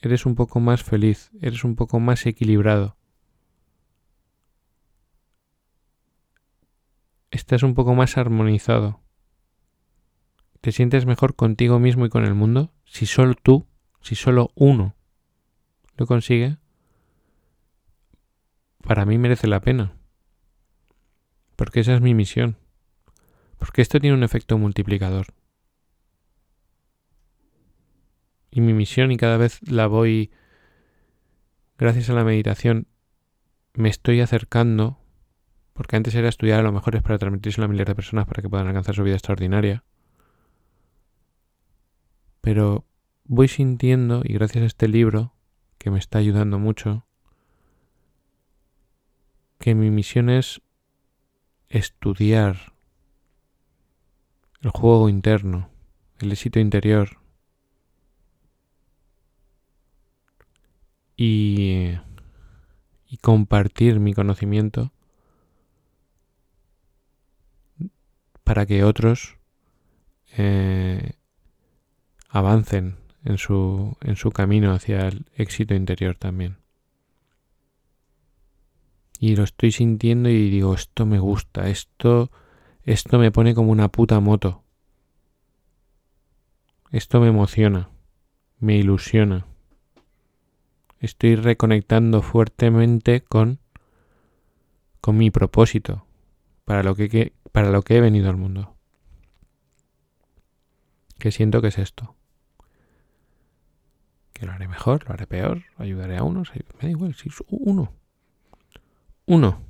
[0.00, 2.96] eres un poco más feliz, eres un poco más equilibrado.
[7.30, 9.00] Estás un poco más armonizado.
[10.60, 12.72] ¿Te sientes mejor contigo mismo y con el mundo?
[12.84, 13.66] Si solo tú,
[14.02, 14.94] si solo uno
[15.96, 16.58] lo consigue,
[18.82, 19.96] para mí merece la pena.
[21.56, 22.56] Porque esa es mi misión.
[23.58, 25.28] Porque esto tiene un efecto multiplicador.
[28.50, 30.30] Y mi misión, y cada vez la voy,
[31.78, 32.86] gracias a la meditación,
[33.74, 34.98] me estoy acercando,
[35.72, 38.42] porque antes era estudiar a lo mejor es para transmitirse a miles de personas para
[38.42, 39.84] que puedan alcanzar su vida extraordinaria.
[42.40, 42.84] Pero
[43.24, 45.34] voy sintiendo, y gracias a este libro,
[45.78, 47.06] que me está ayudando mucho,
[49.58, 50.62] que mi misión es
[51.68, 52.74] estudiar
[54.62, 55.70] el juego interno,
[56.18, 57.18] el éxito interior,
[61.16, 61.98] y,
[63.06, 64.92] y compartir mi conocimiento
[68.42, 69.36] para que otros
[70.36, 71.12] eh,
[72.30, 76.58] avancen en su, en su camino hacia el éxito interior también.
[79.18, 82.30] Y lo estoy sintiendo y digo, esto me gusta, esto,
[82.84, 84.64] esto me pone como una puta moto.
[86.90, 87.90] Esto me emociona,
[88.58, 89.46] me ilusiona
[91.00, 93.58] estoy reconectando fuertemente con,
[95.00, 96.06] con mi propósito,
[96.64, 98.76] para lo que, para lo que he venido al mundo.
[101.18, 102.14] Que siento que es esto.
[104.40, 107.92] Que lo haré mejor, lo haré peor, ayudaré a unos, me da igual, si uno.
[109.26, 109.62] Uno.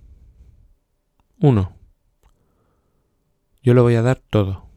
[1.40, 1.76] Uno.
[3.64, 4.70] Yo lo voy a dar todo.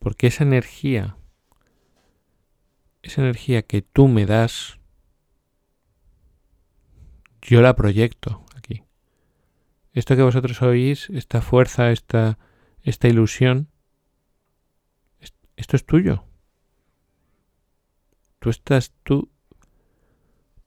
[0.00, 1.16] Porque esa energía,
[3.00, 4.78] esa energía que tú me das,
[7.40, 8.84] yo la proyecto aquí.
[9.94, 12.38] Esto que vosotros oís, esta fuerza, esta,
[12.82, 13.70] esta ilusión,
[15.56, 16.26] esto es tuyo.
[18.40, 19.30] Tú estás, tú,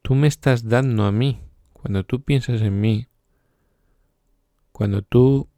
[0.02, 1.42] tú me estás dando a mí.
[1.74, 3.08] Cuando tú piensas en mí,
[4.72, 5.50] cuando tú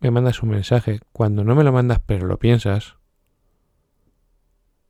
[0.00, 2.96] me mandas un mensaje, cuando no me lo mandas pero lo piensas,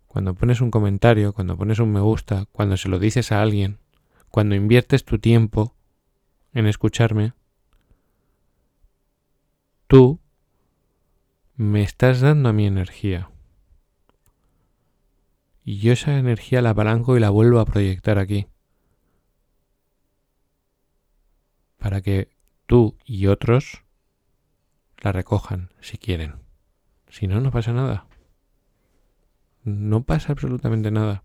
[0.07, 3.79] cuando pones un comentario, cuando pones un me gusta, cuando se lo dices a alguien,
[4.31, 5.75] cuando inviertes tu tiempo
[6.53, 7.35] en escucharme,
[9.87, 10.21] tú
[11.55, 13.31] me estás dando a mi energía.
[15.65, 18.47] Y yo esa energía la apalanco y la vuelvo a proyectar aquí.
[21.87, 22.33] Para que
[22.67, 23.85] tú y otros
[24.99, 26.35] la recojan si quieren.
[27.09, 28.09] Si no, no pasa nada.
[29.63, 31.23] No pasa absolutamente nada.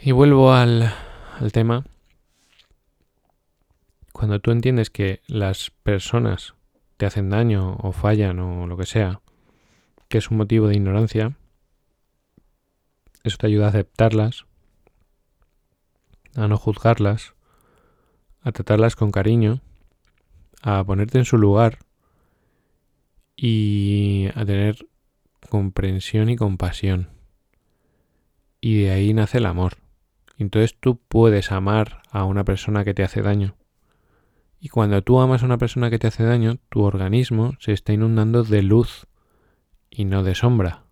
[0.00, 0.94] Y vuelvo al,
[1.40, 1.84] el tema,
[4.12, 6.54] cuando tú entiendes que las personas
[6.96, 9.22] te hacen daño o fallan o lo que sea,
[10.06, 11.36] que es un motivo de ignorancia,
[13.24, 14.46] eso te ayuda a aceptarlas,
[16.36, 17.34] a no juzgarlas,
[18.42, 19.60] a tratarlas con cariño,
[20.62, 21.78] a ponerte en su lugar
[23.36, 24.86] y a tener
[25.48, 27.08] comprensión y compasión.
[28.60, 29.78] Y de ahí nace el amor.
[30.36, 33.56] Entonces tú puedes amar a una persona que te hace daño.
[34.58, 37.94] Y cuando tú amas a una persona que te hace daño, tu organismo se está
[37.94, 39.06] inundando de luz
[39.88, 40.84] y no de sombra.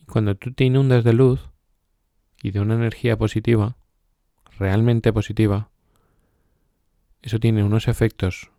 [0.00, 1.50] Y cuando tú te inundas de luz
[2.42, 3.76] y de una energía positiva,
[4.58, 5.70] realmente positiva,
[7.22, 8.50] eso tiene unos efectos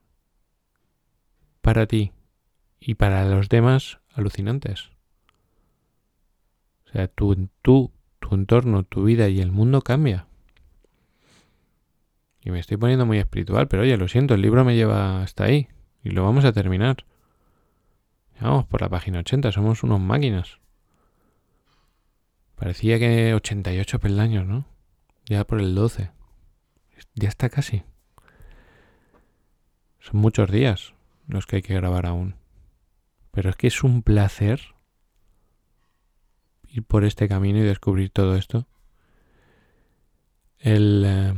[1.61, 2.11] para ti
[2.79, 4.91] y para los demás alucinantes.
[6.87, 7.91] O sea, tú, tú
[8.27, 10.27] tu entorno, tu vida y el mundo cambia.
[12.43, 15.45] Y me estoy poniendo muy espiritual, pero oye, lo siento, el libro me lleva hasta
[15.45, 15.67] ahí
[16.03, 17.05] y lo vamos a terminar.
[18.39, 20.59] vamos por la página 80, somos unos máquinas.
[22.55, 24.65] Parecía que 88 peldaños, ¿no?
[25.25, 26.11] Ya por el 12.
[27.15, 27.83] Ya está casi.
[29.99, 30.93] Son muchos días
[31.27, 32.35] los que hay que grabar aún.
[33.31, 34.61] Pero es que es un placer
[36.69, 38.67] ir por este camino y descubrir todo esto.
[40.59, 41.33] El, eh,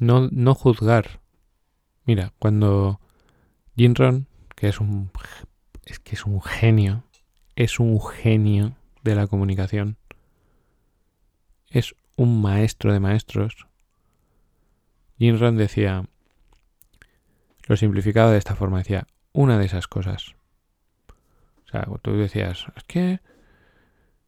[0.00, 1.20] No, no juzgar.
[2.04, 3.00] Mira, cuando
[3.76, 5.10] Jinron, que es un
[5.84, 7.04] es que es un genio,
[7.56, 9.96] es un genio de la comunicación.
[11.68, 13.66] Es un maestro de maestros.
[15.18, 16.04] Jinron decía,
[17.66, 20.34] lo simplificaba de esta forma, decía, una de esas cosas.
[21.66, 23.20] O sea, tú decías, es que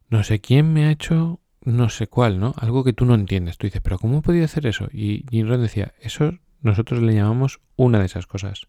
[0.09, 2.55] no sé quién me ha hecho no sé cuál, ¿no?
[2.57, 3.59] Algo que tú no entiendes.
[3.59, 4.89] Tú dices, pero ¿cómo podía hacer eso?
[4.93, 8.69] Y Jinron decía, eso nosotros le llamamos una de esas cosas.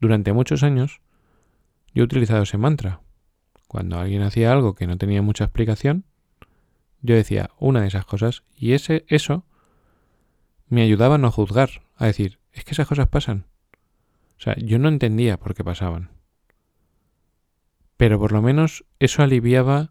[0.00, 1.00] Durante muchos años
[1.94, 3.00] yo he utilizado ese mantra.
[3.74, 6.04] Cuando alguien hacía algo que no tenía mucha explicación,
[7.02, 9.44] yo decía una de esas cosas y ese eso
[10.68, 13.46] me ayudaba a no juzgar, a decir, es que esas cosas pasan.
[14.38, 16.10] O sea, yo no entendía por qué pasaban.
[17.96, 19.90] Pero por lo menos eso aliviaba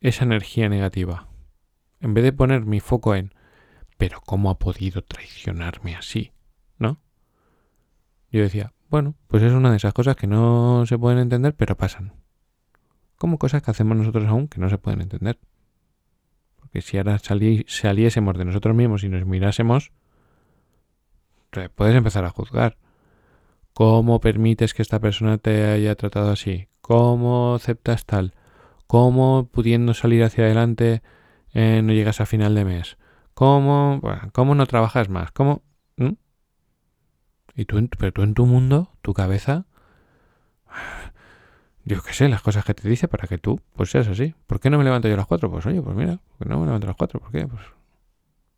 [0.00, 1.28] esa energía negativa.
[2.00, 3.32] En vez de poner mi foco en,
[3.96, 6.32] pero ¿cómo ha podido traicionarme así?
[6.78, 7.00] ¿No?
[8.32, 11.76] Yo decía, bueno, pues es una de esas cosas que no se pueden entender, pero
[11.76, 12.18] pasan.
[13.18, 15.38] Como cosas que hacemos nosotros aún que no se pueden entender.
[16.56, 19.92] Porque si ahora saliésemos de nosotros mismos y nos mirásemos,
[21.74, 22.78] puedes empezar a juzgar.
[23.74, 26.68] ¿Cómo permites que esta persona te haya tratado así?
[26.80, 28.34] ¿Cómo aceptas tal?
[28.86, 31.02] ¿Cómo pudiendo salir hacia adelante
[31.52, 32.98] eh, no llegas a final de mes?
[33.34, 34.00] ¿Cómo,
[34.32, 35.30] ¿cómo no trabajas más?
[35.32, 35.62] ¿Cómo?
[37.54, 39.66] Y tú, pero tú en tu mundo, tu cabeza,
[41.88, 44.34] yo qué sé, las cosas que te dice para que tú, pues seas así.
[44.46, 45.50] ¿Por qué no me levanto yo a las cuatro?
[45.50, 47.18] Pues oye, pues mira, ¿por qué no me levanto a las cuatro?
[47.18, 47.46] ¿Por qué?
[47.46, 47.62] Pues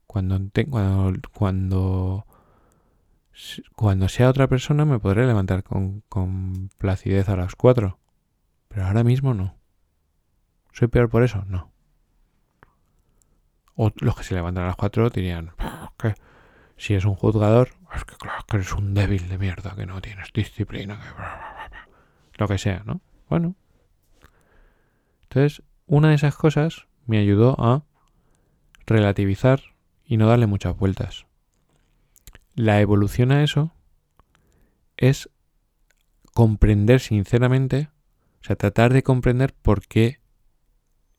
[0.07, 2.27] cuando, cuando, cuando,
[3.77, 7.99] cuando sea otra persona me podré levantar con, con placidez a las cuatro.
[8.67, 9.55] Pero ahora mismo no.
[10.73, 11.45] ¿Soy peor por eso?
[11.47, 11.71] No.
[13.77, 15.53] O los que se levantan a las cuatro dirían,
[15.97, 16.15] ¿qué?
[16.77, 20.01] Si es un juzgador, es que claro, que eres un débil de mierda, que no
[20.01, 22.41] tienes disciplina, que...
[22.41, 23.01] Lo que sea, ¿no?
[23.31, 23.55] Bueno.
[25.23, 27.85] Entonces, una de esas cosas me ayudó a
[28.87, 29.63] relativizar
[30.05, 31.27] y no darle muchas vueltas.
[32.57, 33.73] La evolución a eso
[34.97, 35.31] es
[36.35, 37.89] comprender sinceramente,
[38.41, 40.21] o sea, tratar de comprender por qué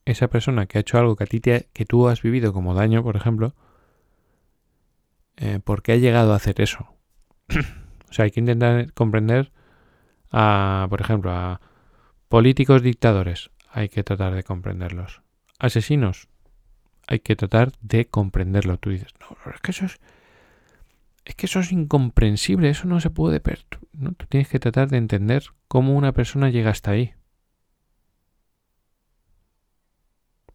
[0.03, 2.74] esa persona que ha hecho algo que a ti te, que tú has vivido como
[2.74, 3.55] daño, por ejemplo,
[5.38, 6.93] eh, por qué ha llegado a hacer eso.
[8.09, 9.53] o sea, hay que intentar comprender
[10.32, 11.62] a, por ejemplo, a
[12.32, 13.51] políticos dictadores.
[13.69, 15.21] Hay que tratar de comprenderlos.
[15.59, 16.29] Asesinos.
[17.05, 18.77] Hay que tratar de comprenderlo.
[18.77, 19.99] Tú dices, no, es que eso es...
[21.25, 23.65] Es que eso es incomprensible, eso no se puede ver.
[23.91, 24.13] ¿no?
[24.13, 27.13] Tú tienes que tratar de entender cómo una persona llega hasta ahí.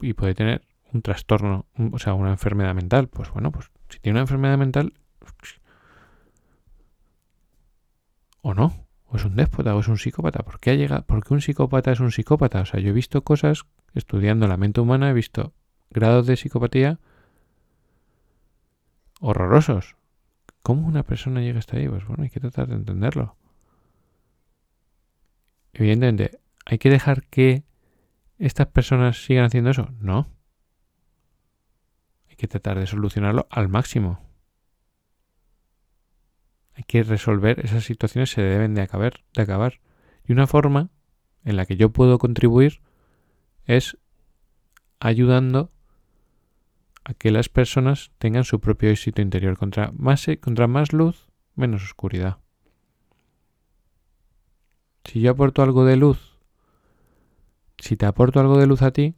[0.01, 3.07] Y puede tener un trastorno, o sea, una enfermedad mental.
[3.07, 4.93] Pues bueno, pues si tiene una enfermedad mental,
[8.41, 10.43] o no, o es un déspota, o es un psicópata.
[10.43, 12.61] ¿Por qué, ha llegado, ¿Por qué un psicópata es un psicópata?
[12.61, 15.53] O sea, yo he visto cosas, estudiando la mente humana, he visto
[15.89, 16.99] grados de psicopatía
[19.19, 19.95] horrorosos.
[20.61, 21.87] ¿Cómo una persona llega hasta ahí?
[21.87, 23.35] Pues bueno, hay que tratar de entenderlo.
[25.73, 27.63] Evidentemente, ¿hay que dejar que
[28.37, 29.89] estas personas sigan haciendo eso?
[29.99, 30.27] No
[32.37, 34.21] que tratar de solucionarlo al máximo.
[36.77, 39.79] Hay que resolver esas situaciones, se deben de acabar, de acabar.
[40.23, 40.91] Y una forma
[41.43, 42.81] en la que yo puedo contribuir
[43.65, 43.97] es
[44.99, 45.71] ayudando
[47.03, 49.57] a que las personas tengan su propio éxito interior.
[49.57, 52.37] Contra más, contra más luz, menos oscuridad.
[55.03, 56.37] Si yo aporto algo de luz,
[57.79, 59.15] si te aporto algo de luz a ti,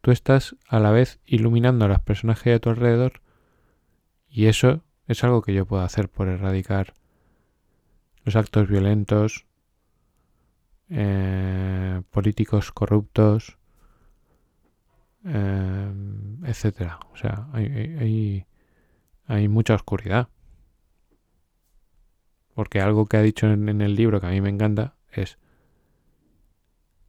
[0.00, 3.20] tú estás a la vez iluminando a las personas que hay a tu alrededor
[4.28, 6.94] y eso es algo que yo puedo hacer por erradicar
[8.24, 9.46] los actos violentos,
[10.88, 13.58] eh, políticos corruptos,
[15.26, 15.92] eh,
[16.44, 17.00] etcétera.
[17.12, 18.46] O sea, hay,
[19.26, 20.28] hay, mucha oscuridad.
[22.54, 25.38] Porque algo que ha dicho en el libro que a mí me encanta es,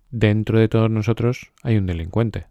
[0.10, 2.48] dentro de todos nosotros hay un delincuente.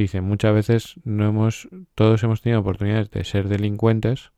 [0.00, 4.32] Dice, muchas veces no hemos, todos hemos tenido oportunidades de ser delincuentes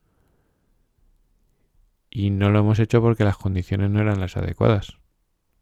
[2.10, 4.98] y no lo hemos hecho porque las condiciones no eran las adecuadas.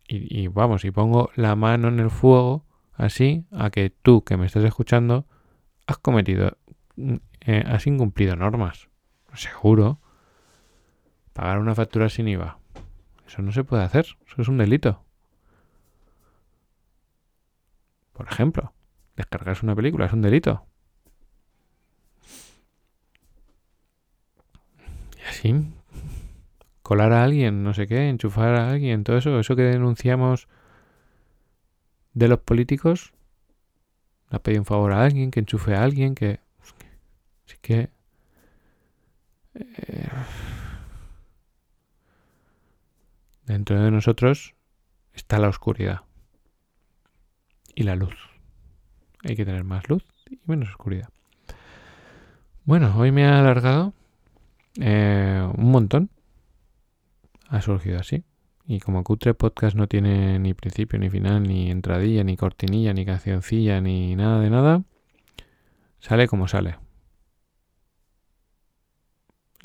[0.08, 4.46] Y, vamos, y pongo la mano en el fuego así a que tú que me
[4.46, 5.26] estás escuchando
[5.86, 6.56] has cometido,
[6.96, 8.88] eh, has incumplido normas.
[9.34, 10.00] Seguro.
[11.34, 12.58] Pagar una factura sin IVA.
[13.26, 14.06] Eso no se puede hacer.
[14.26, 15.04] Eso es un delito.
[18.14, 18.72] Por ejemplo.
[19.20, 20.64] Descargarse una película es un delito.
[25.28, 25.54] así,
[26.80, 30.48] colar a alguien, no sé qué, enchufar a alguien, todo eso, eso que denunciamos
[32.14, 33.12] de los políticos,
[34.30, 36.40] le ha pedido un favor a alguien, que enchufe a alguien, que...
[37.44, 37.90] Así que...
[39.54, 40.08] Eh,
[43.44, 44.54] dentro de nosotros
[45.12, 46.00] está la oscuridad
[47.74, 48.29] y la luz.
[49.24, 51.08] Hay que tener más luz y menos oscuridad.
[52.64, 53.92] Bueno, hoy me ha alargado
[54.80, 56.10] eh, un montón.
[57.48, 58.24] Ha surgido así.
[58.66, 63.04] Y como Cutre Podcast no tiene ni principio, ni final, ni entradilla, ni cortinilla, ni
[63.04, 64.84] cancioncilla, ni nada de nada,
[65.98, 66.76] sale como sale.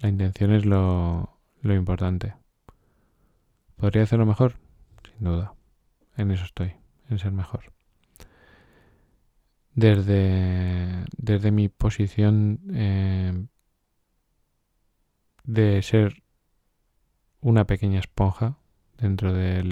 [0.01, 2.34] La intención es lo, lo importante.
[3.76, 4.56] ¿Podría hacerlo mejor?
[5.03, 5.53] Sin duda.
[6.18, 6.74] En eso estoy,
[7.10, 7.74] en ser mejor.
[9.76, 13.45] Desde, desde mi posición eh,
[15.43, 16.23] de ser
[17.41, 18.57] una pequeña esponja
[18.97, 19.63] dentro de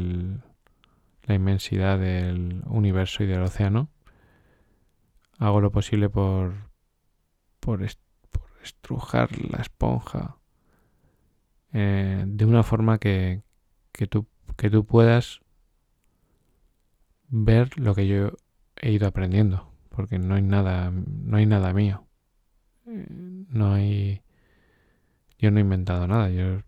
[1.24, 3.90] la inmensidad del universo y del océano,
[5.40, 6.70] hago lo posible por,
[7.60, 7.82] por,
[8.62, 10.38] estrujar la esponja
[11.74, 13.42] eh, de una forma que,
[13.92, 15.42] que, tú, que tú puedas
[17.28, 18.32] ver lo que yo
[18.76, 22.06] he ido aprendiendo, porque no hay nada, no hay nada mío.
[22.88, 24.22] Eh, no hay
[25.44, 26.62] yo no he inventado nada, yo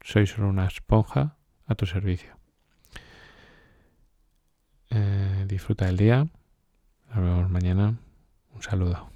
[0.00, 1.36] soy solo una esponja
[1.66, 2.38] a tu servicio.
[4.88, 6.26] Eh, disfruta del día.
[7.08, 7.98] Nos vemos mañana.
[8.54, 9.10] Un saludo.